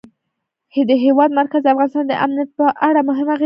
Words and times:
د 0.89 0.91
هېواد 1.03 1.29
مرکز 1.39 1.61
د 1.63 1.67
افغانستان 1.73 2.05
د 2.07 2.13
امنیت 2.25 2.49
په 2.57 2.65
اړه 2.87 2.99
هم 3.03 3.07
اغېز 3.11 3.27
لري. 3.27 3.39